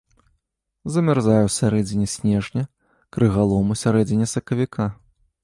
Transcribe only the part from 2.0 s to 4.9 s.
снежня, крыгалом у сярэдзіне сакавіка.